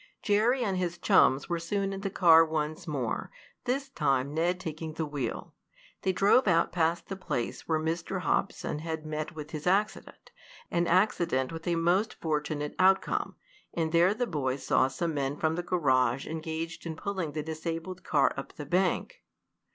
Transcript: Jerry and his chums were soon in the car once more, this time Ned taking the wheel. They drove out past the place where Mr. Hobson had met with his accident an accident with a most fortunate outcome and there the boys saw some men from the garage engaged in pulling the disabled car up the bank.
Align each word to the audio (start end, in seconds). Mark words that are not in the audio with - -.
Jerry 0.23 0.63
and 0.63 0.77
his 0.77 0.97
chums 0.97 1.47
were 1.47 1.59
soon 1.59 1.93
in 1.93 2.01
the 2.01 2.09
car 2.09 2.43
once 2.43 2.87
more, 2.87 3.29
this 3.65 3.87
time 3.87 4.33
Ned 4.33 4.59
taking 4.59 4.93
the 4.93 5.05
wheel. 5.05 5.53
They 6.01 6.11
drove 6.11 6.47
out 6.47 6.71
past 6.71 7.05
the 7.07 7.15
place 7.15 7.67
where 7.67 7.79
Mr. 7.79 8.21
Hobson 8.21 8.79
had 8.79 9.05
met 9.05 9.35
with 9.35 9.51
his 9.51 9.67
accident 9.67 10.31
an 10.71 10.87
accident 10.87 11.51
with 11.51 11.67
a 11.67 11.75
most 11.75 12.15
fortunate 12.19 12.73
outcome 12.79 13.35
and 13.75 13.91
there 13.91 14.15
the 14.15 14.25
boys 14.25 14.65
saw 14.65 14.87
some 14.87 15.13
men 15.13 15.37
from 15.37 15.53
the 15.53 15.61
garage 15.61 16.25
engaged 16.25 16.87
in 16.87 16.95
pulling 16.95 17.33
the 17.33 17.43
disabled 17.43 18.03
car 18.03 18.33
up 18.35 18.53
the 18.53 18.65
bank. 18.65 19.21